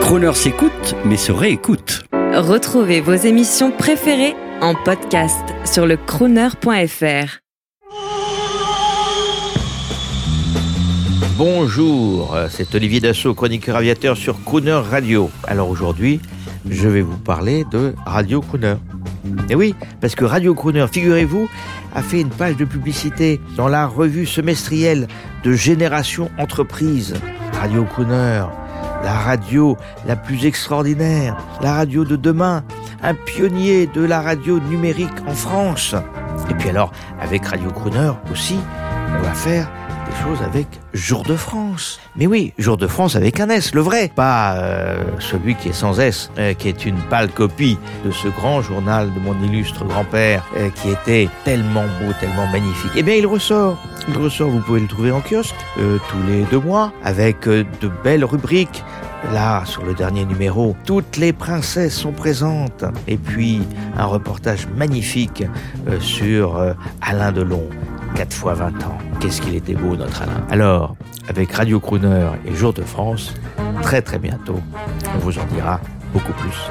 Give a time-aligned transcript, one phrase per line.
[0.00, 2.04] Croner s'écoute, mais se réécoute.
[2.12, 7.38] Retrouvez vos émissions préférées en podcast sur le crooner.fr.
[11.36, 15.30] Bonjour, c'est Olivier Dassault, chroniqueur aviateur sur Crooner Radio.
[15.44, 16.20] Alors aujourd'hui,
[16.68, 18.76] je vais vous parler de Radio Crooner.
[19.50, 21.48] Et oui, parce que Radio Crooner, figurez-vous,
[21.94, 25.08] a fait une page de publicité dans la revue semestrielle
[25.42, 27.14] de Génération Entreprise.
[27.60, 28.44] Radio Crooner,
[29.04, 29.76] la radio
[30.06, 32.64] la plus extraordinaire, la radio de demain,
[33.02, 35.94] un pionnier de la radio numérique en France.
[36.50, 38.58] Et puis alors, avec Radio Crooner aussi,
[39.16, 39.70] on va faire
[40.06, 42.00] des choses avec Jour de France.
[42.16, 45.74] Mais oui, Jour de France avec un S, le vrai, pas euh, celui qui est
[45.74, 49.84] sans S, euh, qui est une pâle copie de ce grand journal de mon illustre
[49.84, 52.92] grand-père, euh, qui était tellement beau, tellement magnifique.
[52.96, 53.78] Eh bien, il ressort.
[54.08, 58.24] Il ressort, vous pouvez le trouver en kiosque tous les deux mois, avec de belles
[58.24, 58.84] rubriques
[59.32, 62.84] Là, sur le dernier numéro, toutes les princesses sont présentes.
[63.08, 63.62] Et puis,
[63.96, 65.44] un reportage magnifique
[66.00, 67.64] sur Alain Delon.
[68.14, 68.98] 4 fois 20 ans.
[69.18, 70.46] Qu'est-ce qu'il était beau, notre Alain.
[70.50, 70.96] Alors,
[71.28, 73.34] avec Radio Crooner et Jour de France,
[73.82, 74.60] très très bientôt,
[75.14, 75.80] on vous en dira
[76.12, 76.70] beaucoup plus.